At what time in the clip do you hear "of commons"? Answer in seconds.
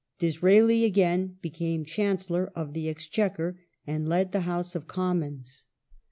4.73-5.65